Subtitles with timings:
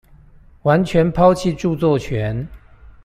[0.63, 2.47] 完全拋棄著作權